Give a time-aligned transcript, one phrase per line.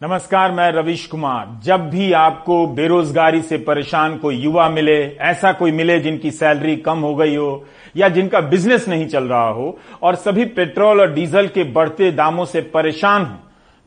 [0.00, 5.72] नमस्कार, मैं रविश कुमार। जब भी आपको बेरोजगारी से परेशान कोई युवा मिले, ऐसा कोई
[5.72, 7.64] मिले जिनकी सैलरी कम हो गई हो,
[7.96, 12.44] या जिनका बिज़नेस नहीं चल रहा हो, और सभी पेट्रोल और डीजल के बढ़ते दामों
[12.44, 13.36] से परेशान हो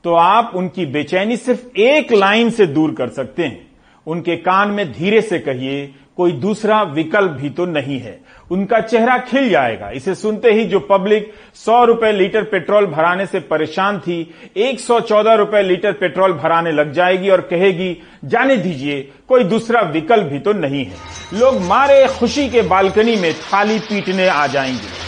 [0.05, 3.67] तो आप उनकी बेचैनी सिर्फ़ एक लाइन से दूर कर सकते हैं।
[4.07, 8.19] उनके कान में धीरे से कहिए कोई दूसरा विकल्प भी तो नहीं है।
[8.51, 13.39] उनका चेहरा खिल जाएगा। इसे सुनते ही जो पब्लिक सौ रुपए लीटर पेट्रोल भराने से
[13.39, 17.95] परेशान थी, एक सौ चौदह रुपए लीटर पेट्रोल भराने लग जाएगी और कहेगी,
[18.25, 23.33] जाने दीजिए, कोई दूसरा विकल्प भी तो नहीं है। लोग मारे खुशी के बालकनी में
[23.33, 24.99] थाली पीटने आ जाएँगे।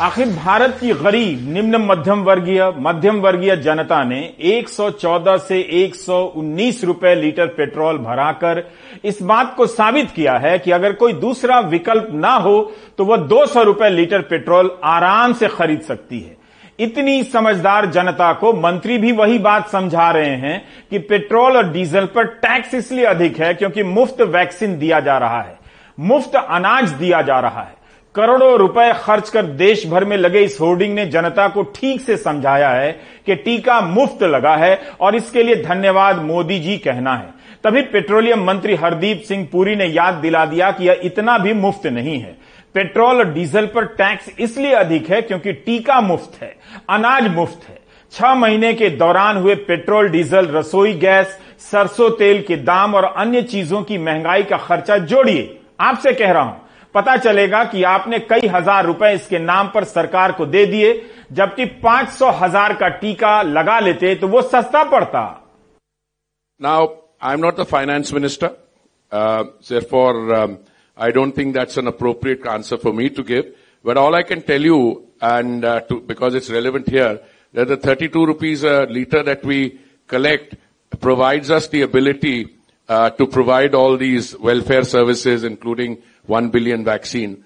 [0.00, 7.14] आखिर भारत की गरीब, निम्न मध्यम वर्गीय मध्यम वर्गीय जनता ने 114 से 119 रुपए
[7.14, 8.62] लीटर पेट्रोल भराकर
[9.04, 12.60] इस बात को साबित किया है कि अगर कोई दूसरा विकल्प ना हो
[12.98, 16.36] तो वह 200 रुपए लीटर पेट्रोल आराम से खरीद सकती है।
[16.78, 22.06] इतनी समझदार जनता को मंत्री भी वही बात समझा रहे हैं कि पेट्रोल और डीजल
[22.06, 25.58] पर टैक्स इसलिए अधिक है क्योंकि मुफ़्त वैक्सीन दिया जा रहा है,
[25.98, 27.74] मुफ़्त अनाज दिया जा रहा है।
[28.16, 32.16] करोड़ों रुपए खर्च कर देश भर में लगे इस होर्डिंग ने जनता को ठीक से
[32.16, 32.92] समझाया है
[33.26, 38.44] कि टीका मुफ़्त लगा है और इसके लिए धन्यवाद मोदी जी कहना है। तभी पेट्रोलियम
[38.44, 42.36] मंत्री हरदीप सिंह पुरी ने याद दिला दिया कि यह इतना भी मुफ़्त नहीं है।
[42.74, 46.54] पेट्रोल और डीजल पर टैक्स इसलिए अधिक है क्योंकि टीका मुफ़्त है,
[46.90, 47.78] अनाज मुफ़्त है।
[48.12, 53.42] छह महीने के दौरान हुए पेट्रोल, डीजल, रसोई गैस, सरसों तेल के दाम और अन्य
[53.44, 56.64] चीज़ों की महँगाई का खर्चा जोड़िए। आपसे कह रहा हूँ
[56.94, 60.92] पता चलेगा कि आपने कई हज़ार रुपए इसके नाम पर सरकार को दे दिए
[61.32, 65.22] जबकि पाँच सौ हज़ार का टीका लगा लेते तो वो सस्ता पड़ता।
[66.60, 66.86] Now
[67.22, 70.58] I am not the finance minister for
[70.98, 73.52] I don't think that's an appropriate answer for me to give
[73.84, 74.78] but all I can tell you
[75.24, 80.56] and because it's relevant here that the 32 rupees a liter that we collect
[81.00, 81.82] provides us the
[82.88, 85.96] uh, to provide all these welfare services, including
[86.28, 87.36] one billion vaccine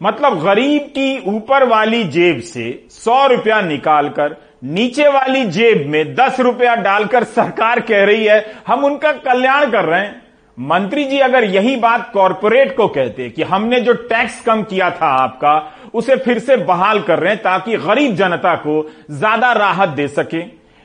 [0.00, 6.40] मतलब गरीब की ऊपर वाली जेब से सौ रुपया निकालकर, नीचे वाली जेब में दस
[6.40, 10.22] रुपया डालकर सरकार कह रही है, हम उनका कल्याण कर रहे हैं।
[10.58, 15.06] मंत्री जी अगर यही बात कॉरपोरेट को कहते कि हमने जो टैक्स कम किया था
[15.14, 15.54] आपका,
[15.94, 20.42] उसे फिर से बहाल कर रहे हैं ताकि गरीब जनता को ज़्यादा राहत दे सके।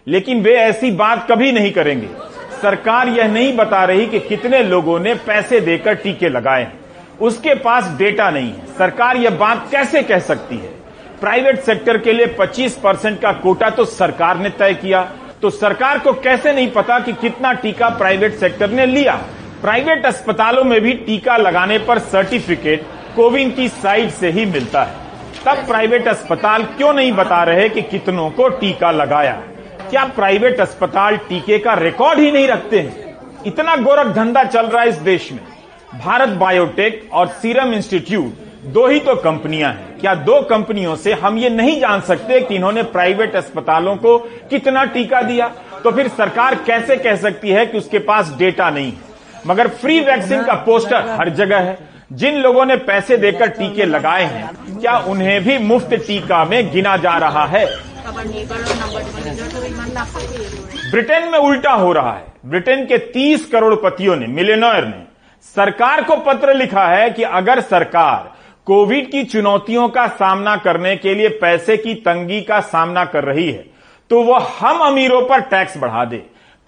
[0.07, 2.07] लेकिन वे ऐसी बात कभी नहीं करेंगे।
[2.61, 6.84] सरकार यह नहीं बता रही कि कितने लोगों ने पैसे देकर टीके लगाए हैं।
[7.21, 10.73] उसके पास डेटा नहीं है। सरकार यह बात कैसे कह सकती है?
[11.21, 15.11] प्राइवेट सेक्टर के लिए 25 परसेंट का कोटा तो सरकार ने तय किया।
[15.41, 19.15] तो सरकार को कैसे नहीं पता कि कितना टीका प्राइवेट सेक्टर ने लिया?
[19.61, 24.95] प्राइवेट अस्पतालों में भी टीका लगाने पर सर्टिफिकेट कोविन की साइट से ही मिलता है।
[25.45, 29.33] तब प्राइवेट अस्पताल क्यों नहीं बता रहे कि कितनों को टीका लगाया?
[29.89, 33.17] क्या प्राइवेट अस्पताल टीके का रिकॉर्ड ही नहीं रखते हैं?
[33.45, 35.54] इतना गोरख धंधा चल रहा है इस देश में।
[35.95, 41.37] भारत बायोटेक और सीरम इंस्टीट्यूट दो ही तो कंपनियाँ हैं। क्या दो कंपनियों से हम
[41.37, 44.17] ये नहीं जान सकते कि इन्होंने प्राइवेट अस्पतालों को
[44.49, 45.47] कितना टीका दिया?
[45.83, 48.97] तो फिर सरकार कैसे कह सकती है कि उसके पास डेटा नहीं है?
[49.47, 51.77] मगर फ्री वैक्सीन का पोस्टर हर जगह है।
[52.13, 56.97] जिन लोगों ने पैसे देकर टीके लगाए हैं, क्या उन्हें भी मुफ़्त टीका में गिना
[56.97, 57.65] जा रहा है?
[60.91, 65.14] ब्रिटेन में उल्टा हो रहा है। ब्रिटेन के 30 करोड़पतियों ने मिलेनर ने
[65.45, 68.33] सरकार को पत्र लिखा है कि अगर सरकार
[68.67, 73.49] कोविड की चुनौतियों का सामना करने के लिए पैसे की तंगी का सामना कर रही
[73.49, 73.65] है
[74.11, 76.17] तो वह हम अमीरों पर टैक्स बढ़ा दे,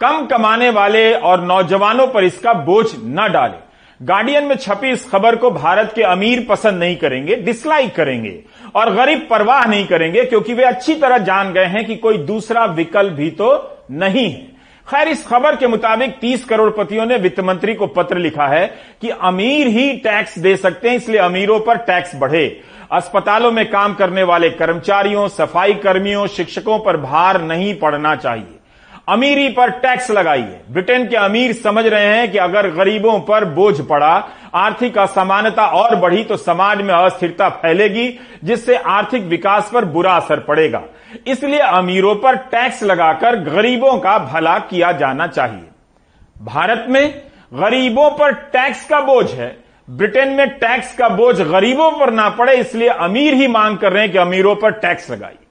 [0.02, 3.66] कम कमाने वाले और नौजवानों पर इसका बोझ न डाले।
[4.00, 8.40] गार्डियन में छपी इस खबर को भारत के अमीर पसंद नहीं करेंगे, डिसलाइक करेंगे
[8.76, 12.66] और गरीब परवाह नहीं करेंगे, क्योंकि वे अच्छी तरह जान गए हैं कि कोई दूसरा
[12.68, 13.50] विकल्प भी तो
[13.92, 14.56] नहीं है।
[14.88, 18.66] खैर, इस खबर के मुताबिक 30 करोड़पतियों ने वित्त मंत्री को पत्र लिखा है
[19.02, 22.46] कि अमीर ही टैक्स दे सकते हैं, इसलिए अमीरों पर टैक्स बढ़े।
[22.92, 28.57] अस्पतालों में काम करने वाले कर्मचारियों, सफ़ाई कर्मियों, शिक्षकों पर भार नहीं पड़ना चाहिए।
[29.08, 33.80] अमीरी पर टैक्स लगाइए। ब्रिटेन के अमीर समझ रहे हैं कि अगर गरीबों पर बोझ
[33.82, 34.14] पड़ा,
[34.56, 38.08] आर्थिक असमानता और बढ़ी तो समाज में अस्थिरता फैलेगी,
[38.44, 40.84] जिससे आर्थिक विकास पर बुरा असर पड़ेगा।
[41.28, 45.66] इसलिए अमीरों पर टैक्स लगाकर गरीबों का भला किया जाना चाहिए।
[46.44, 47.10] भारत में
[47.54, 49.56] गरीबों पर टैक्स का बोझ है।
[49.88, 54.04] ब्रिटेन में टैक्स का बोझ गरीबों पर ना पड़े, इसलिए अमीर ही मांग कर रहे
[54.04, 55.46] हैं कि अमीरों पर टैक्स लगाइए।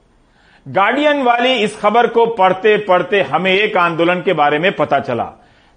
[0.67, 5.31] गार्डियन वाली इस खबर को पढ़ते पढ़ते हमें एक आंदोलन के बारे में पता चला।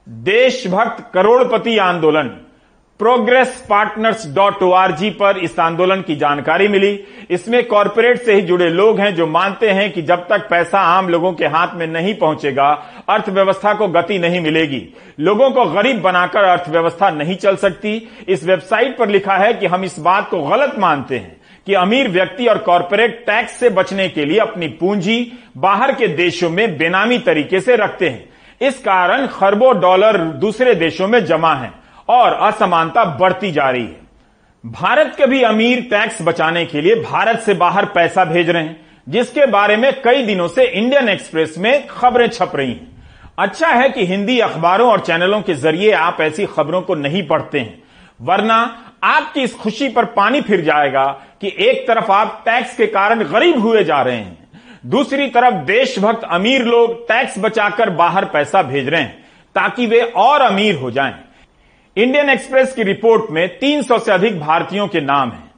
[0.09, 2.25] देशभक्त करोड़पति आंदोलन।
[2.99, 4.71] प्रोग्रेस पार्टनर्स डॉट ओ
[5.05, 9.71] पर इस आंदोलन की जानकारी मिली। इसमें कॉरपोरेट से ही जुड़े लोग हैं जो मानते
[9.71, 14.19] हैं कि जब तक पैसा आम लोगों के हाथ में नहीं पहुंचेगा, अर्थव्यवस्था को गति
[14.19, 19.53] नहीं मिलेगी। लोगों को गरीब बनाकर अर्थव्यवस्था नहीं चल सकती। इस वेबसाइट पर लिखा है
[19.53, 23.71] कि हम इस बात को गलत मानते हैं। कि अमीर व्यक्ति और कॉरपोरेट टैक्स से
[23.71, 28.29] बचने के लिए अपनी पूंजी बाहर के देशों में बेनामी तरीके से रखते हैं।
[28.61, 31.73] इस कारण खरबों डॉलर दूसरे देशों में जमा है
[32.09, 33.99] और असमानता बढ़ती जा रही है।
[34.65, 38.81] भारत के भी अमीर टैक्स बचाने के लिए भारत से बाहर पैसा भेज रहे हैं,
[39.07, 42.89] जिसके बारे में कई दिनों से इंडियन एक्सप्रेस में खबरें छप रही हैं।
[43.39, 47.61] अच्छा है कि हिंदी अखबारों और चैनलों के ज़रिए आप ऐसी खबरों को नहीं पढ़ते
[47.61, 47.83] हैं,
[48.21, 48.57] वरना
[49.05, 51.05] आपकी इस खुशी पर पानी फिर जाएगा
[51.41, 54.39] कि एक तरफ़ आप टैक्स के कारण गरीब हुए जा रहे हैं,
[54.87, 60.41] दूसरी तरफ़ देशभक्त अमीर लोग टैक्स बचाकर बाहर पैसा भेज रहे हैं, ताकि वे और
[60.41, 61.15] अमीर हो जाएँ।
[61.97, 65.51] इंडियन एक्सप्रेस की रिपोर्ट में 300 से अधिक भारतीयों के नाम हैं।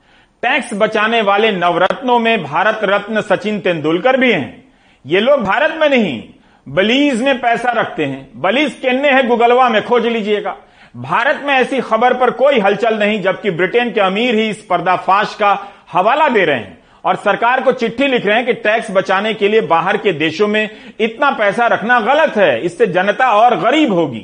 [0.43, 4.64] टैक्स बचाने वाले नवरत्नों में भारत रत्न सचिन तेंदुलकर भी हैं।
[5.06, 6.23] ये लोग भारत में नहीं
[6.67, 9.26] बलीज में पैसा रखते हैं। बलीज किन्ने है?
[9.26, 10.56] गुगलवा में, खोज लीजिएगा।
[10.94, 15.35] भारत में ऐसी खबर पर कोई हलचल नहीं, जबकि ब्रिटेन के अमीर ही इस पर्दाफाश
[15.35, 15.53] का
[15.93, 19.49] हवाला दे रहे हैं और सरकार को चिट्ठी लिख रहे हैं कि टैक्स बचाने के
[19.49, 20.69] लिए बाहर के देशों में
[21.00, 24.21] इतना पैसा रखना गलत है, इससे जनता और गरीब होगी।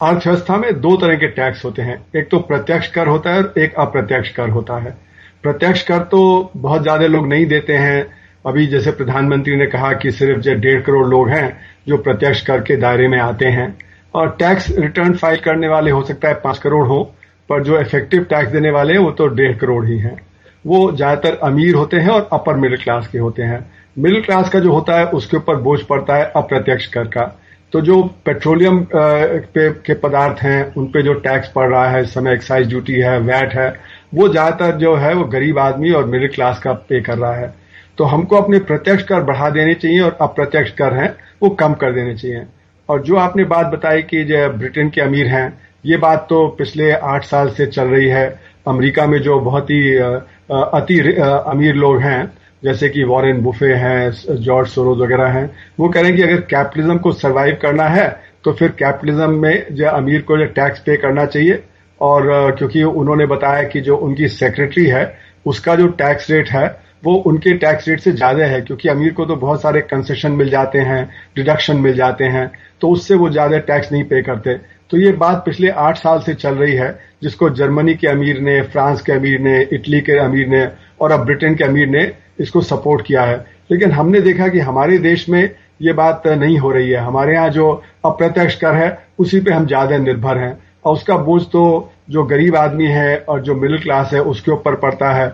[0.00, 3.54] अर्थव्यवस्था में दो तरह के टैक्स होते हैं। एक तो प्रत्यक्ष कर होता है और
[3.58, 4.96] एक अप्रत्यक्ष कर होता है।
[5.42, 8.04] प्रत्यक्ष कर तो बहुत ज़्यादा लोग नहीं देते हैं।
[8.44, 11.46] अभी जैसे प्रधानमंत्री ने कहा कि सिर्फ़ जो डेढ़ करोड़ लोग हैं
[11.88, 13.70] जो प्रत्यक्ष कर के दायरे में आते हैं
[14.14, 17.02] और टैक्स रिटर्न फ़ाइल करने वाले हो सकता है पाँच करोड़ हो,
[17.50, 20.16] पर जो इफ़ेक्टिव टैक्स देने वाले हैं, वो तो डेढ़ करोड़ ही हैं।
[20.64, 23.64] वो ज़्यादातर अमीर होते हैं और अपर मिडिल क्लास के होते हैं।
[23.96, 27.24] मिडिल क्लास का जो होता है, उसके ऊपर बोझ पड़ता है अप्रत्यक्ष कर का।
[27.72, 32.14] तो जो पेट्रोलियम पे, के पदार्थ हैं, उन पे जो टैक्स पड़ रहा है, इस
[32.14, 33.68] समय एक्साइज ड्यूटी है वैट है,
[34.14, 37.52] वो ज़्यादातर जो है, वो गरीब आदमी और मिडिल क्लास का पे कर रहा है।
[37.98, 41.92] तो हमको अपने प्रत्यक्ष कर बढ़ा देने चाहिए और अप्रत्यक्ष कर हैं, वो कम कर
[41.92, 42.44] देने चाहिए।
[42.92, 45.46] और जो आपने बात बताई कि जो ब्रिटेन के अमीर हैं,
[45.86, 48.24] ये बात तो पिछले आठ साल से चल रही है।
[48.68, 50.98] अमेरिका में जो बहुत ही अति
[51.46, 54.10] अमीर लोग हैं, जैसे कि वॉरेन बुफे हैं
[54.40, 55.50] जॉर्ज सोरोज वगैरह हैं,
[55.80, 58.06] वो कह रहे हैं कि अगर कैपिटलिज्म को सर्वाइव करना है
[58.44, 61.62] तो फिर कैपिटलिज्म में जो अमीर को जो टैक्स पे करना चाहिए।
[62.00, 65.04] और क्योंकि उन्होंने बताया कि जो उनकी सेक्रेटरी है,
[65.46, 66.66] उसका जो टैक्स रेट है
[67.02, 70.50] वो उनके टैक्स रेट से ज़्यादा है, क्योंकि अमीर को तो बहुत सारे कंसेशन मिल
[70.50, 72.50] जाते हैं डिडक्शन मिल जाते हैं
[72.80, 74.54] तो उससे वो ज़्यादा टैक्स नहीं पे करते।
[74.90, 78.60] तो ये बात पिछले आठ साल से चल रही है, जिसको जर्मनी के अमीर ने,
[78.62, 80.66] फ्रांस के अमीर ने, इटली के अमीर ने
[81.00, 82.10] और अब ब्रिटेन के अमीर ने
[82.40, 83.36] इसको सपोर्ट किया है।
[83.70, 85.42] लेकिन हमने देखा कि हमारे देश में
[85.82, 87.70] ये बात नहीं हो रही है। हमारे यहाँ जो
[88.04, 92.56] अप्रत्यक्ष कर है, उसी पे हम ज़्यादा निर्भर हैं। और उसका बोझ तो जो गरीब
[92.56, 95.28] आदमी है और जो मिडिल क्लास है, उसके ऊपर पड़ता है।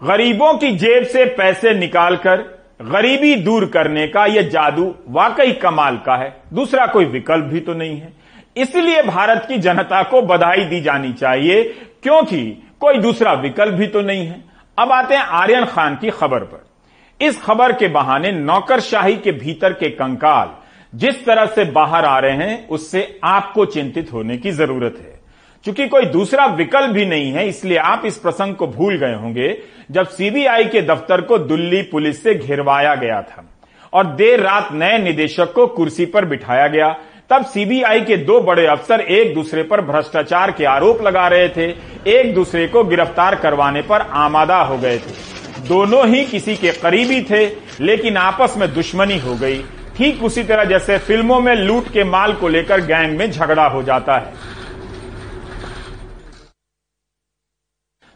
[0.00, 2.40] गरीबों की जेब से पैसे निकालकर,
[2.82, 7.74] गरीबी दूर करने का यह जादू वाकई कमाल का है। दूसरा कोई विकल्प भी तो
[7.74, 8.12] नहीं है।
[8.56, 11.62] इसलिए भारत की जनता को बधाई दी जानी चाहिए,
[12.02, 12.42] क्योंकि
[12.80, 14.42] कोई दूसरा विकल्प भी तो नहीं है।
[14.78, 16.64] अब आते हैं आर्यन खान की खबर पर।
[17.20, 20.50] इस खबर के बहाने नौकरशाही के भीतर के कंकाल,
[20.92, 25.13] जिस तरह से बाहर आ रहे हैं, उससे आपको चिंतित होने की ज़रूरत है।
[25.64, 29.56] क्योंकि कोई दूसरा विकल्प भी नहीं है, इसलिए आप इस प्रसंग को भूल गए होंगे,
[29.90, 33.44] जब सीबीआई के दफ्तर को दिल्ली पुलिस से घिरवाया गया था
[33.92, 36.88] और देर रात नए निदेशक को कुर्सी पर बिठाया गया,
[37.30, 41.68] तब सीबीआई के दो बड़े अफसर एक दूसरे पर भ्रष्टाचार के आरोप लगा रहे थे,
[42.10, 47.22] एक दूसरे को गिरफ़्तार करवाने पर आमादा हो गए थे। दोनों ही किसी के करीबी
[47.22, 47.46] थे,
[47.80, 49.62] लेकिन आपस में दुश्मनी हो गई।
[49.96, 53.82] ठीक उसी तरह जैसे फ़िल्मों में लूट के माल को लेकर गैंग में झगड़ा हो
[53.82, 54.53] जाता है।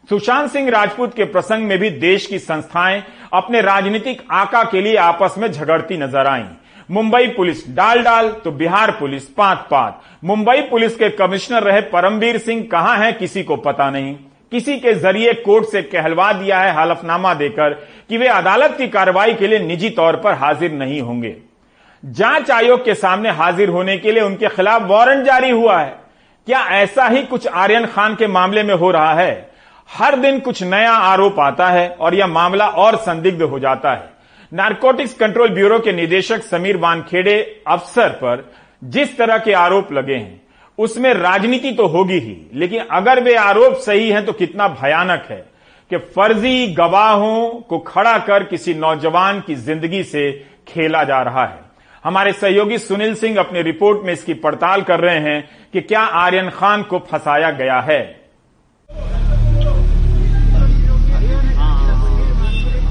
[0.08, 4.96] सुशांत सिंह राजपूत के प्रसंग में भी देश की संस्थाएँ अपने राजनीतिक आका के लिए
[4.96, 6.44] आपस में झगड़ती नज़र आईं।
[6.90, 12.38] मुंबई पुलिस डाल डाल तो बिहार पुलिस पात पात। मुंबई पुलिस के कमिश्नर रहे परमवीर
[12.38, 14.14] सिंह कहाँ हैं किसी को पता नहीं।
[14.52, 17.74] किसी के ज़रिए कोर्ट से कहलवा दिया है हलफनामा देकर
[18.08, 21.36] कि वे अदालत की कार्रवाई के लिए निजी तौर पर हाजिर नहीं होंगे।
[22.02, 25.94] जाँच आयोग के सामने हाजिर होने के लिए उनके खिलाफ वारंट जारी हुआ है।
[26.46, 29.48] क्या ऐसा ही कुछ आर्यन खान के मामले में हो रहा है?
[29.90, 34.10] हर दिन कुछ नया आरोप आता है और यह मामला और संदिग्ध हो जाता है।
[34.52, 38.50] नारकोटिक्स कंट्रोल ब्यूरो के निदेशक समीर वानखेड़े अफसर पर
[38.82, 40.40] जिस तरह के आरोप लगे हैं,
[40.78, 45.44] उसमें राजनीति तो होगी ही, लेकिन अगर वे आरोप सही हैं तो कितना भयानक है
[45.90, 50.30] कि फर्जी गवाहों को खड़ा कर किसी नौजवान की ज़िंदगी से
[50.68, 51.60] खेला जा रहा है।
[52.04, 56.50] हमारे सहयोगी सुनील सिंह अपनी रिपोर्ट में इसकी पड़ताल कर रहे हैं कि क्या आर्यन
[56.50, 58.17] खान को फंसाया गया है।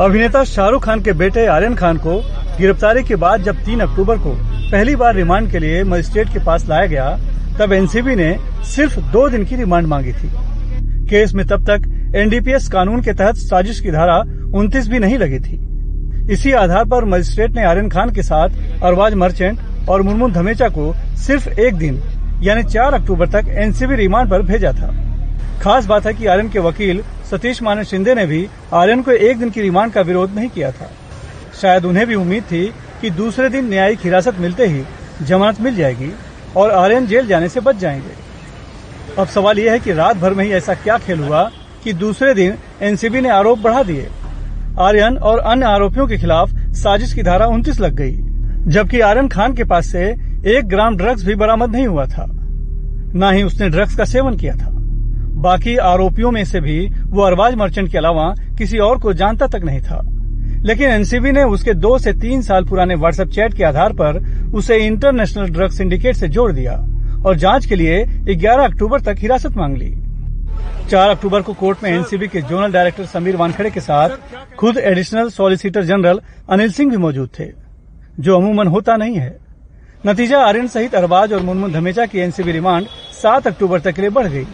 [0.01, 2.15] अभिनेता शाहरुख खान के बेटे आर्यन खान को
[2.57, 4.33] गिरफ्तारी के बाद जब 3 अक्टूबर को
[4.71, 7.05] पहली बार रिमांड के लिए मजिस्ट्रेट के पास लाया गया,
[7.59, 10.29] तब एनसीबी ने सिर्फ़ दो दिन की रिमांड मांगी थी।
[11.09, 14.19] केस में तब तक एनडीपीएस कानून के तहत साजिश की धारा
[14.55, 15.59] उनतीस भी नहीं लगी थी।
[16.33, 20.93] इसी आधार पर मजिस्ट्रेट ने आर्यन खान के साथ अरवाज मर्चेंट और मुनमुन धमेचा को
[21.17, 22.01] सिर्फ़ एक दिन,
[22.43, 24.95] यानी 4 अक्टूबर तक एनसीबी रिमांड पर भेजा था।
[25.61, 29.39] खास बात है कि आर्यन के वकील सतीश माने शिंदे ने भी आर्यन को एक
[29.39, 30.89] दिन की रिमांड का विरोध नहीं किया था।
[31.61, 34.83] शायद उन्हें भी उम्मीद थी कि दूसरे दिन न्यायिक हिरासत मिलते ही
[35.21, 36.13] जमानत मिल जाएगी
[36.57, 38.27] और आर्यन जेल जाने से बच जाएँगे।
[39.21, 41.51] अब सवाल यह है कि रात भर में ही ऐसा क्या खेल हुआ
[41.83, 44.07] कि दूसरे दिन एनसीबी ने आरोप बढ़ा दिए?
[44.79, 48.17] आर्यन और अन्य आरोपियों के खिलाफ साजिश की धारा उनतीस लग गई,
[48.71, 50.03] जबकि आर्यन खान के पास से
[50.45, 52.25] एक ग्राम ड्रग्स भी बरामद नहीं हुआ था।
[53.15, 54.76] न ही उसने ड्रग्स का सेवन किया था।
[55.37, 59.63] बाकी आरोपियों में से भी वो अरबाज मर्चेंट के अलावा किसी और को जानता तक
[59.63, 60.01] नहीं था।
[60.65, 64.17] लेकिन एनसीबी ने उसके दो से तीन साल पुराने व्हाट्सएप चैट के आधार पर
[64.55, 66.73] उसे इंटरनेशनल ड्रग सिंडिकेट से जोड़ दिया
[67.25, 69.93] और जाँच के लिए 11 अक्टूबर तक हिरासत मांग ली।
[70.89, 74.09] 4 अक्टूबर को कोर्ट में एनसीबी के जोनल डायरेक्टर समीर वानखड़े के साथ
[74.57, 77.51] खुद additional solicitor general Anil Singh भी मौजूद थे
[78.19, 79.35] जो अमूमन होता नहीं है।
[80.05, 82.87] नतीजा आर्यन सहित अरबाज और मुनमुन धमेचा की एनसीबी रिमांड
[83.23, 84.45] 7 अक्टूबर तक के लिए बढ़ गई।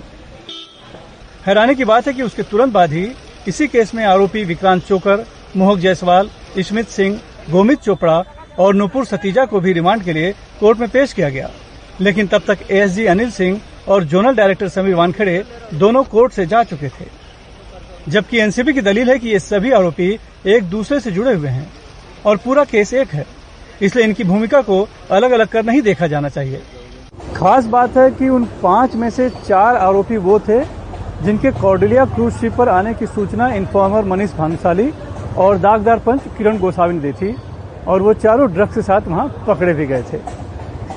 [1.46, 3.04] हैरानी की बात है कि उसके तुरंत बाद ही
[3.48, 5.26] इसी केस में आरोपी विक्रांत चोकर,
[5.58, 7.20] मोहक जायसवाल स्मित सिंह,
[7.50, 8.24] गोमित चोपड़ा
[8.60, 11.50] और नुपुर सतीजा को भी रिमांड के लिए कोर्ट में पेश किया गया।
[12.02, 16.64] लेकिन तब तक एएसजी अनिल सिंह और जोनल डायरेक्टर समीर वानखेड़े दोनों कोर्ट से जा
[16.64, 17.06] चुके थे।
[18.08, 20.08] जबकि एनसीबी की दलील है कि ये सभी आरोपी
[20.46, 21.68] एक दूसरे से जुड़े हुए हैं
[22.26, 23.26] और पूरा केस एक है।
[23.82, 26.62] इसलिए इनकी भूमिका को अलग अलग कर नहीं देखा जाना चाहिए।
[27.36, 30.83] खास बात है कि उन पाँच में से चार आरोपी वो थे
[31.24, 34.90] जिनके कॉर्डिलिया क्रूज शिप पर आने की सूचना इन्फॉर्मर मनीष भानुशाली
[35.38, 37.36] और दागदार पंच किरण गोसावी ने दी थी
[37.88, 40.20] और वो चारों ड्रग्स के साथ वहाँ पकड़े भी गए थे।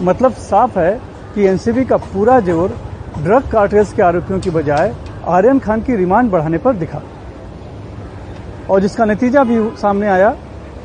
[0.03, 0.99] मतलब साफ़ है
[1.35, 2.77] कि एनसीबी का पूरा ज़ोर
[3.19, 4.95] ड्रग कार्टेल्स के आरोपियों की बजाय
[5.29, 7.03] आर्यन खान की रिमांड बढ़ाने पर दिखा।
[8.71, 10.31] और जिसका नतीजा भी सामने आया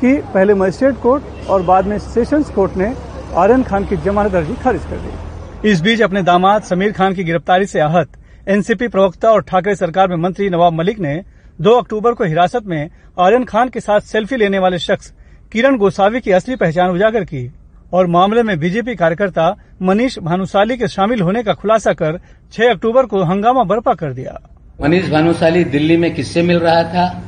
[0.00, 2.94] कि पहले मजिस्ट्रेट कोर्ट और बाद में सेशंस कोर्ट ने
[3.36, 7.24] आर्यन खान की जमानत अर्जी खारिज कर दी। इस बीच अपने दामाद समीर खान की
[7.24, 8.08] गिरफ्तारी से आहत
[8.48, 11.22] एनसीपी प्रवक्ता और ठाकरे सरकार में मंत्री नवाब मलिक ने
[11.60, 15.12] 2 अक्टूबर को हिरासत में आर्यन खान के साथ सेल्फी लेने वाले शख्स
[15.52, 17.52] किरण गोसावी की असली पहचान उजागर की
[17.92, 22.18] और मामले में बीजेपी कार्यकर्ता मनीष भानुशाली के शामिल होने का खुलासा कर
[22.52, 24.38] 6 अक्टूबर को हंगामा बर्पा कर दिया।
[24.80, 27.22] मनीष भानुशाली दिल्ली में किससे मिल रहा था?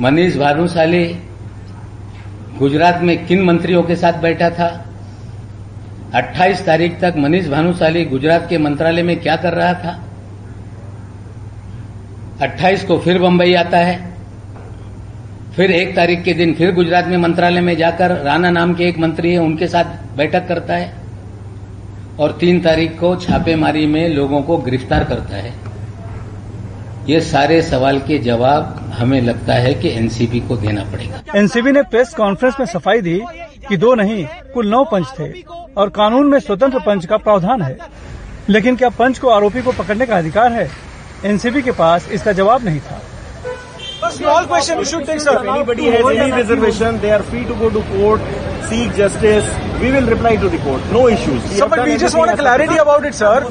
[0.00, 1.04] मनीष भानुशाली
[2.58, 4.85] गुजरात में किन मंत्रियों के साथ बैठा था?
[6.16, 10.02] 28 तारीख तक मनीष भानुशाली गुजरात के मंत्रालय में क्या कर रहा था?
[12.42, 14.16] 28 को फिर बंबई आता है।
[15.56, 18.98] फिर एक तारीख के दिन फिर गुजरात में मंत्रालय में जाकर राणा नाम के एक
[18.98, 20.92] मंत्री है, उनके साथ बैठक करता है।
[22.18, 25.52] और तीन तारीख को छापेमारी में लोगों को गिरफ़्तार करता है।
[27.08, 31.82] ये सारे सवाल के जवाब हमें लगता है कि एनसीबी को देना पड़ेगा। एनसीबी ने
[31.82, 33.22] प्रेस कॉन्फ्रेंस में सफ़ाई दी
[33.68, 35.28] कि दो नहीं कुल नौ पंच थे
[35.76, 37.76] और कानून में स्वतंत्र पंच का प्रावधान है।
[38.48, 40.70] लेकिन क्या पंच को आरोपी को पकड़ने का अधिकार है?
[41.24, 43.00] एनसीबी के पास इसका जवाब नहीं था।
[52.34, 53.46] Clarity about it sir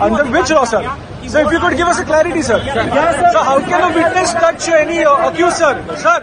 [0.00, 0.88] under which law sir
[1.28, 2.58] sir if you could give clarity sir
[3.38, 6.18] how can you witness touch any accused sir sir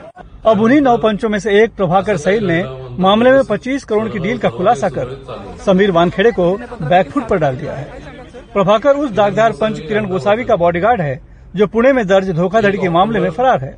[0.46, 2.64] अब उन्हीं नौ पंचों में से एक प्रभाकर सहिल ने
[3.00, 5.16] मामले में 25 करोड़ की डील का खुलासा कर
[5.66, 7.86] समीर वानखेड़े को बैकफुट पर डाल दिया है।
[8.54, 11.20] प्रभाकर उस दागदार पंच किरण गोसावी का बॉडीगार्ड है,
[11.56, 13.76] जो पुणे में दर्ज धोखाधड़ी के मामले में फरार है।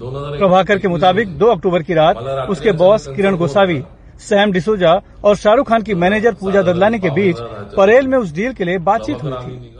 [0.00, 2.16] प्रभाकर के मुताबिक 2 अक्टूबर की रात
[2.50, 3.82] उसके बॉस किरण गोसावी,
[4.20, 7.36] सैम डिसोजा और शाहरुख खान की मैनेजर पूजा ददलानी के बीच
[7.76, 9.74] परेल में उस डील के लिए बातचीत हुई थी।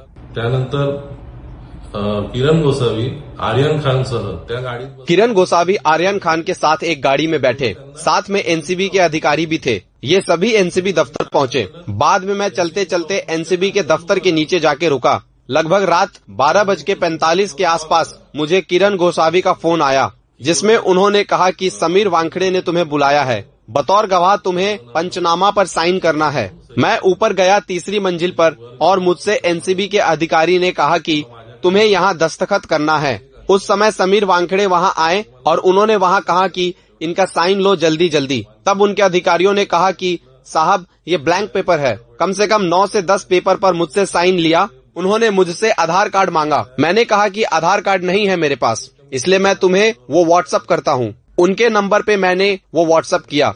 [1.94, 4.18] किरण गोसावी, आर्यन खान सह
[4.52, 8.98] गाडीत किरण गोसावी, आर्यन खान के साथ एक गाड़ी में बैठे। साथ में एनसीबी के
[8.98, 13.82] अधिकारी भी थे। ये सभी एनसीबी दफ्तर पहुँचे। बाद में मैं चलते चलते एनसीबी के
[13.82, 18.96] दफ्तर के नीचे जाके रुका। लगभग रात बारह बज के पैंतालीस के आसपास मुझे किरण
[18.96, 24.06] गोसावी का फ़ोन आया, जिसमें उन्होंने कहा कि समीर वांखड़े ने तुम्हें बुलाया है। बतौर
[24.06, 29.34] गवाह तुम्हें पंचनामा पर साइन करना है। मैं ऊपर गया तीसरी मंजिल पर और मुझसे
[29.44, 31.24] एनसीबी के अधिकारी ने कहा कि
[31.62, 36.48] तुम्हें यहाँ दस्तखत करना है। उस समय समीर वांखड़े वहाँ आए और उन्होंने वहाँ कहा
[36.48, 41.50] कि इनका साइन लो जल्दी जल्दी। तब उनके अधिकारियों ने कहा कि, साहब, ये ब्लैंक
[41.52, 45.70] पेपर है। कम से कम नौ से दस पेपर पर मुझसे साइन लिया। उन्होंने मुझसे
[45.70, 49.94] आधार कार्ड मांगा। मैंने कहा कि आधार कार्ड नहीं है मेरे पास। इसलिए मैं तुम्हें
[50.10, 53.54] वो व्हाट्सअप करता हूँ। उनके नंबर पे मैंने वो व्हाट्सअप किया।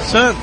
[0.00, 0.36] सर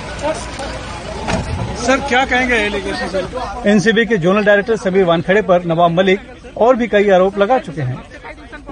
[1.86, 6.20] सर क्या कहेंगे एलिगेशन सर एनसीबी के जोनल डायरेक्टर समीर वानखेड़े पर नवाब मलिक
[6.58, 7.98] और भी कई आरोप लगा चुके हैं।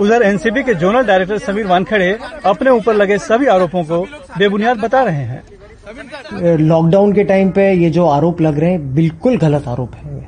[0.02, 4.02] उधर एनसीबी के जोनल डायरेक्टर समीर वानखेड़े अपने ऊपर लगे सभी आरोपों को
[4.38, 9.38] बेबुनियाद बता रहे हैं। लॉकडाउन के टाइम पे ये जो आरोप लग रहे हैं बिल्कुल
[9.38, 10.28] गलत आरोप है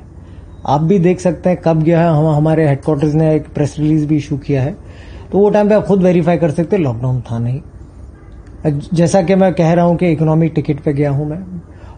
[0.66, 4.06] आप भी देख सकते हैं कब गया है हम हमारे हेडक्वार्टर्स ने एक प्रेस रिलीज़
[4.06, 4.76] भी इशू किया है।
[5.32, 7.60] तो वो टाइम पे आप खुद वेरीफाई कर सकते लॉकडाउन था नहीं।
[8.94, 11.38] जैसा कि मैं कह रहा हूँ कि इकोनॉमिक टिकट पे गया हूँ मैं।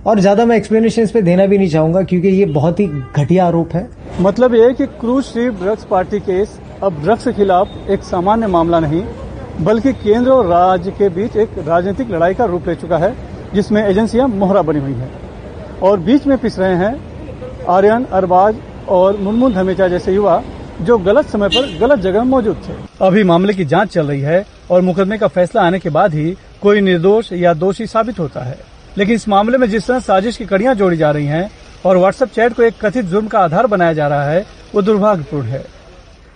[0.07, 3.47] और ज़्यादा मैं एक्सप्लेनेशन इस पे देना भी नहीं चाहूँगा, क्योंकि ये बहुत ही घटिया
[3.47, 3.89] आरोप है।
[4.21, 8.81] मतलब ये कि cruise ship drugs party case अब ड्रग्स के खिलाफ एक सामान्य मामला
[8.81, 9.03] नहीं,
[9.61, 13.15] बल्कि केंद्र और राज्य के बीच एक राजनीतिक लड़ाई का रूप ले चुका है,
[13.55, 15.11] जिसमें एजेंसियाँ मोहरा बनी हुई हैं।
[15.81, 18.57] और बीच में पिस रहे हैं आर्यन, अरबाज
[18.89, 20.43] और मुनमुन धमेचा जैसे युवा,
[20.81, 24.45] जो गलत समय पर गलत जगह मौजूद थे। अभी मामले की जाँच चल रही है
[24.71, 28.59] और मुकदमे का फैसला आने के बाद ही कोई निर्दोष या दोषी साबित होता है।
[28.99, 31.51] लेकिन इस मामले में जिस तरह साजिश की कड़ियाँ जोड़ी जा रही हैं
[31.87, 35.47] और व्हाट्सएप चैट को एक कथित जुर्म का आधार बनाया जा रहा है, वो दुर्भाग्यपूर्ण
[35.47, 35.65] है।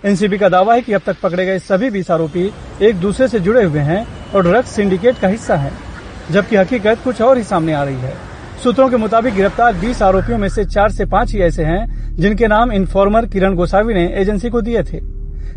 [0.05, 2.51] एनसीबी का दावा है कि अब तक पकड़े गए सभी बीस आरोपी
[2.81, 5.71] एक दूसरे से जुड़े हुए हैं और ड्रग्स सिंडिकेट का हिस्सा हैं,
[6.31, 8.13] जबकि हकीकत कुछ और ही सामने आ रही है।
[8.63, 12.47] सूत्रों के मुताबिक गिरफ़्तार 20 आरोपियों में से चार से पाँच ही ऐसे हैं, जिनके
[12.47, 14.99] नाम इन्फॉर्मर किरण गोसावी ने एजेंसी को दिए थे।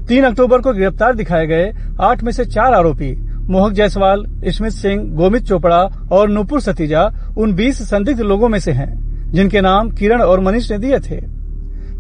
[0.06, 3.12] तीन अक्टूबर को गिरफ़्तार दिखाए गए आठ में से चार आरोपी
[3.48, 5.78] मोहक जायसवाल, स्मित सिंह, गोमित चोपड़ा
[6.12, 7.02] और नूपुर सतीजा
[7.38, 11.20] उन 20 संदिग्ध लोगों में से हैं, जिनके नाम किरण और मनीष ने दिए थे।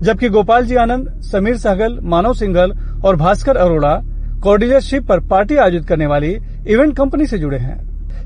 [0.02, 2.72] जबकि गोपाल जी आनंद, समीर सहगल, मानव सिंघल
[3.04, 3.94] और भास्कर अरोड़ा
[4.42, 6.36] कोऑर्डिनेटरशिप पर पार्टी आयोजित करने वाली
[6.66, 7.78] इवेंट कंपनी से जुड़े हैं।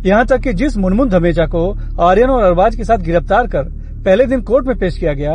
[0.06, 3.62] यहाँ तक कि जिस मुनमुन धमेजा को आर्यन और अरबाज के साथ गिरफ़्तार कर
[4.04, 5.34] पहले दिन कोर्ट में पेश किया गया,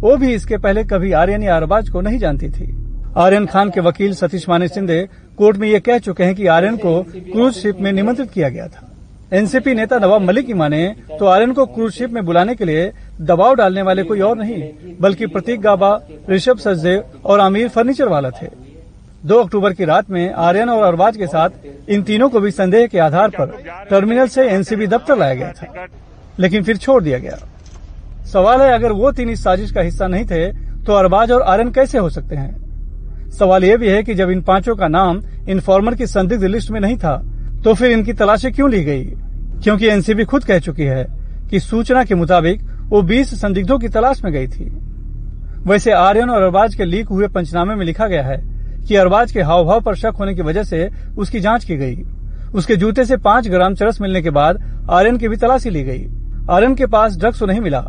[0.00, 2.85] वो भी इसके पहले कभी आर्यन या अरबाज को नहीं जानती थी।
[3.16, 5.00] आर्यन खान के वकील सतीश माने सिंधे
[5.38, 8.66] कोर्ट में ये कह चुके हैं कि आर्यन को क्रूज शिप में निमंत्रित किया गया
[8.68, 8.82] था।
[9.32, 12.90] एनसीपी नेता नवाब मलिक की माने तो आर्यन को क्रूज शिप में बुलाने के लिए
[13.22, 14.62] दबाव डालने वाले कोई और नहीं,
[15.00, 18.48] बल्कि प्रतीक गाबा, ऋषभ सचदेव और आमिर फर्नीचर वाला थे।
[19.24, 21.50] दो अक्टूबर की रात में आर्यन और अरबाज के साथ
[21.88, 23.56] इन तीनों को भी संदेह के आधार पर
[23.90, 25.86] टर्मिनल से एनसीबी दफ्तर लाया गया था,
[26.38, 27.38] लेकिन फिर छोड़ दिया गया।
[28.26, 30.46] सवाल है, अगर वो तीन इस साजिश का हिस्सा नहीं थे
[30.84, 32.65] तो अरबाज और आर्यन कैसे हो सकते हैं?
[33.30, 36.80] सवाल यह भी है कि जब इन पाँचों का नाम इन्फॉर्मर की संदिग्ध लिस्ट में
[36.80, 37.16] नहीं था
[37.64, 39.04] तो फिर इनकी तलाशी क्यों ली गई?
[39.62, 41.06] क्योंकि एनसीबी खुद कह चुकी है
[41.50, 44.64] कि सूचना के मुताबिक वो 20 संदिग्धों की तलाश में गई थी।
[45.66, 48.36] वैसे आर्यन और अरबाज के लीक हुए पंचनामे में लिखा गया है
[48.88, 52.02] कि अरबाज के हाव भाव पर शक होने की वजह से उसकी जाँच की गई।
[52.54, 56.06] उसके जूते से पाँच ग्राम चरस मिलने के बाद आर्यन की भी तलाशी ली गई।
[56.50, 57.84] आर्यन के पास ड्रग्स तो नहीं मिला,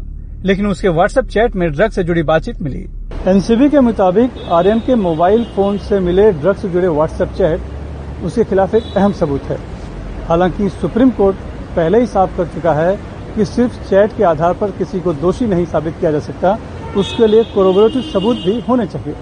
[0.46, 2.88] लेकिन उसके व्हाट्सएप चैट में ड्रग्स से जुड़ी बातचीत मिली।
[3.28, 7.62] एनसीबी के मुताबिक आर्यन के मोबाइल फ़ोन से मिले ड्रग्स से जुड़े व्हाट्सएप चैट,
[8.26, 9.58] उसके खिलाफ एक अहम सबूत है।
[10.28, 11.36] हालाँकि सुप्रीम कोर्ट
[11.76, 12.96] पहले ही साफ़ कर चुका है
[13.36, 16.58] कि सिर्फ़ चैट के आधार पर किसी को दोषी नहीं साबित किया जा सकता,
[16.98, 19.16] उसके लिए कोरोबोरेटिव सबूत भी होने चाहिए।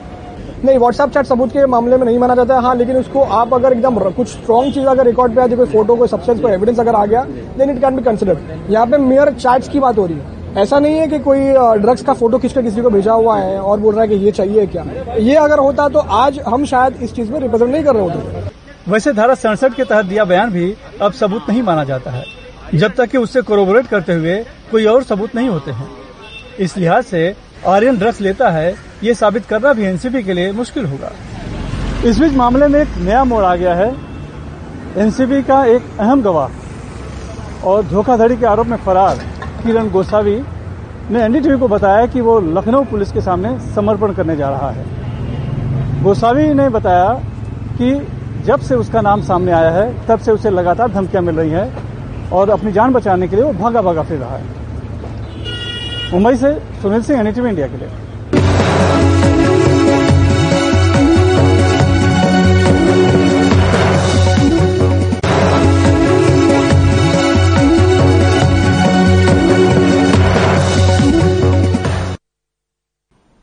[0.65, 3.53] नहीं, व्हाट्सएप चैट सबूत के मामले में नहीं माना जाता है। हाँ लेकिन उसको आप
[3.53, 6.51] अगर एकदम कुछ स्ट्रॉन्ग चीज़ अगर रिकॉर्ड पे आ जाए, कोई फ़ोटो कोई सब्सटेंस कोई
[6.51, 7.23] एविडेंस अगर आ गया
[7.57, 10.77] then it can be considered यहाँ पे मेयर चैट्स की बात हो रही है। ऐसा
[10.79, 11.39] नहीं है कि कोई
[11.77, 14.31] ड्रग्स का फ़ोटो खींचकर किसी को भेजा हुआ है और बोल रहा है कि ये
[14.31, 14.83] चाहिए क्या?
[15.19, 18.91] ये अगर होता तो आज हम शायद इस चीज़ में रिप्रेजेंट नहीं कर रहे होते।
[18.91, 22.23] वैसे धारा सड़सठ के तहत दिया बयान भी अब सबूत नहीं माना जाता है,
[22.73, 24.37] जब तक कि उससे कोरोबोरेट करते हुए
[24.71, 25.89] कोई और सबूत नहीं होते हैं।
[26.59, 27.35] इस लिहाज से
[27.67, 31.11] आर्यन ड्रग्स लेता है, ये साबित करना भी एनसीबी के लिए मुश्किल होगा।
[32.05, 33.93] इस बीच मामले में एक नया मोड़ आ गया है।
[34.97, 39.19] एनसीबी का एक अहम गवाह और धोखाधड़ी के आरोप में फरार।
[39.65, 40.35] किरण गोसावी
[41.11, 46.03] ने एनडीटीवी को बताया कि वो लखनऊ पुलिस के सामने समर्पण करने जा रहा है।
[46.03, 47.09] गोसावी ने बताया
[47.77, 47.89] कि
[48.45, 52.29] जब से उसका नाम सामने आया है, तब से उसे लगातार धमकियाँ मिल रही हैं
[52.31, 54.43] और अपनी जान बचाने के लिए वो भागा भागा फिर रहा है।
[56.13, 57.89] मुंबई से सुनील सिंह, एनडीटीवी इंडिया के लिए।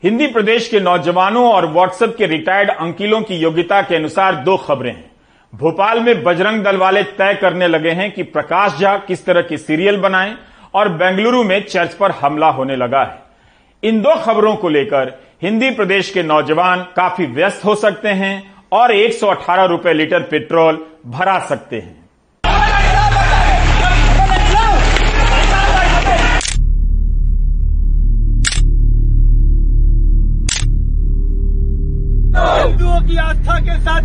[0.03, 4.91] हिंदी प्रदेश के नौजवानों और व्हाट्सएप के रिटायर्ड अंकिलों की योग्यता के अनुसार दो खबरें
[4.91, 5.11] हैं।
[5.55, 9.59] भोपाल में बजरंग दल वाले तय करने लगे हैं कि प्रकाश झा किस तरह की
[9.59, 10.35] सीरियल बनाएँ
[10.75, 13.23] और बेंगलुरु में चर्च पर हमला होने लगा है।
[13.83, 15.13] इन दो खबरों को लेकर
[15.43, 21.39] हिंदी प्रदेश के नौजवान काफ़ी व्यस्त हो सकते हैं और 118 रुपए लीटर पेट्रोल भरा
[21.39, 22.02] सकते हैं।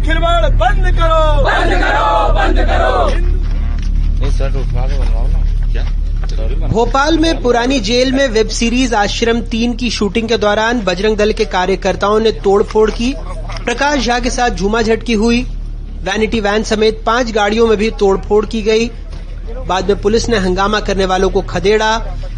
[0.08, 2.92] खिलवाड़ बंद करो। बंद करो बंद करो।
[6.68, 11.32] भोपाल में पुरानी जेल में वेब सीरीज़ आश्रम तीन की शूटिंग के दौरान बजरंग दल
[11.32, 13.14] के कार्यकर्ताओं ने तोड़फोड़ की।
[13.66, 15.42] प्रकाश झा के साथ झूमा झटकी हुई।
[16.04, 18.86] वैनिटी वैन समेत पाँच गाड़ियों में भी तोड़फोड़ की गई।
[19.68, 21.92] बाद में पुलिस ने हंगामा करने वालों को खदेड़ा।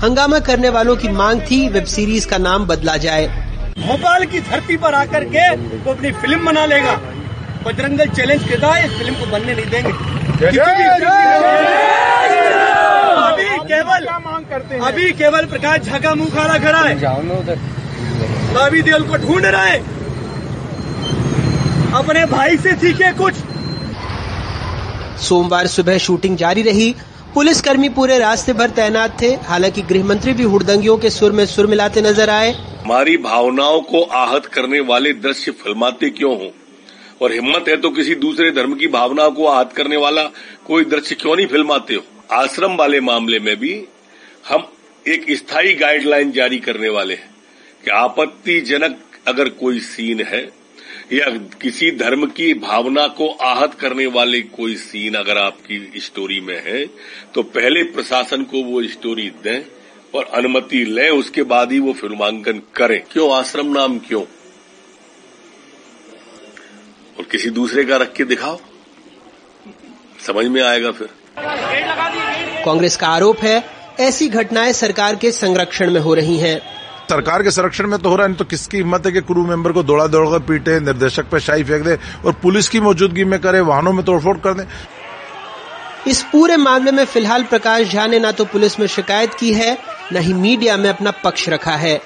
[0.04, 3.28] हंगामा करने वालों की मांग थी वेब सीरीज़ का नाम बदला जाए।
[3.80, 7.00] भोपाल की धरती पर आकर के वो अपनी फ़िल्म बना लेगा।
[7.66, 9.92] बजरंग दल चैलेंज के है इस फ़िल्म को बनने नहीं देंगे।
[13.20, 14.82] अभी केवल मांग करते हैं?
[14.82, 16.94] अभी केवल प्रकाश झा का मुँह खाना खड़ा है।
[18.58, 19.82] अभी देवल को ढूंढ रहे हैं।
[21.94, 23.36] अपने भाई से सीखे कुछ।
[25.20, 26.96] सोमवार सुबह शूटिंग जारी रही।
[27.34, 31.68] पुलिसकर्मी पूरे रास्ते भर तैनात थे। हालाँकि गृह मंत्री भी हुड़दंगियों के सुर में सुर
[31.68, 32.52] मिलाते नज़र आए।
[32.84, 36.52] हमारी भावनाओं को आहत करने वाले दृश्य फिल्माते क्यों हो?
[37.22, 40.24] और हिम्मत है तो किसी दूसरे धर्म की भावना को आहत करने वाला
[40.66, 42.04] कोई दृश्य क्यों नहीं फिल्माते हो?
[42.32, 43.84] आश्रम वाले मामले में भी
[44.48, 44.72] हम
[45.08, 47.30] एक स्थायी गाइडलाइन जारी करने वाले हैं
[47.86, 50.60] कि आपत्तिजनक अगर कोई सीन है
[51.14, 51.26] या
[51.62, 56.86] किसी धर्म की भावना को आहत करने वाले कोई सीन अगर आपकी स्टोरी में है
[57.34, 59.66] तो पहले प्रशासन को वो स्टोरी दें
[60.16, 63.32] और अनुमति लें, उसके बाद ही वो फिल्मांकन करें। क्यों?
[63.34, 64.24] आश्रम नाम क्यों?
[67.20, 68.58] और किसी दूसरे का रख के दिखाओ।
[70.28, 71.08] समझ में आएगा फिर।
[72.66, 73.64] कांग्रेस का आरोप है
[74.00, 76.60] ऐसी घटनाएँ सरकार के संरक्षण में हो रही हैं।
[77.10, 79.72] सरकार के संरक्षण में तो हो रहा है तो किसकी हिम्मत है कि क्रू मेंबर
[79.72, 83.40] को दौड़ा दौड़ कर पीटे निर्देशक पे शाही फेंक दे और पुलिस की मौजूदगी में
[83.40, 84.66] करे वाहनों में तोड़फोड़ कर दे।
[86.08, 89.78] इस पूरे मामले में फ़िलहाल प्रकाश झा ने न तो पुलिस में शिकायत की है
[90.14, 92.00] न ही मीडिया में अपना पक्ष रखा है।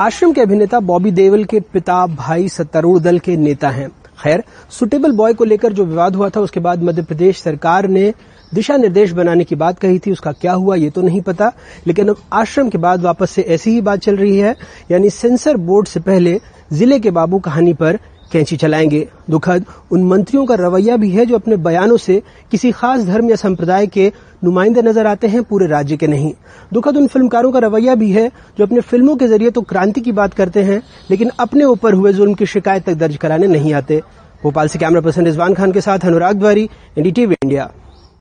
[0.00, 5.12] आश्रम के अभिनेता बॉबी देवल के पिता भाई सत्तारूढ़ दल के नेता हैं। खैर सुटेबल
[5.12, 8.12] बॉय को लेकर जो विवाद हुआ था, उसके बाद मध्य प्रदेश सरकार ने
[8.52, 11.52] दिशा निर्देश बनाने की बात कही थी, उसका क्या हुआ ये तो नहीं पता,
[11.86, 14.54] लेकिन अब आश्रम के बाद वापस से ऐसी ही बात चल रही है,
[14.90, 16.40] यानी सेंसर बोर्ड से पहले
[16.72, 17.98] ज़िले के बाबू कहानी पर
[18.32, 23.04] कैंची चलाएँगे। दुखद, उन मंत्रियों का रवैया भी है जो अपने बयानों से किसी खास
[23.04, 24.10] धर्म या संप्रदाय के
[24.44, 26.32] नुमाइंदे नज़र आते हैं, पूरे राज्य के नहीं।
[26.72, 30.12] दुखद, उन फिल्मकारों का रवैया भी है जो अपने फ़िल्मों के ज़रिए तो क्रांति की
[30.12, 34.02] बात करते हैं, लेकिन अपने ऊपर हुए जुल्म की शिकायत तक दर्ज कराने नहीं आते।
[34.42, 37.70] भोपाल से कैमरा पर्सन रिजवान खान के साथ, अनुराग द्वारी एनडीटीवी इंडिया।